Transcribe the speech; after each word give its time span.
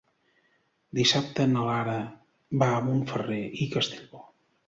Dissabte 0.99 1.45
na 1.51 1.65
Lara 1.67 1.99
va 2.63 2.69
a 2.77 2.81
Montferrer 2.87 3.43
i 3.67 3.71
Castellbò. 3.77 4.27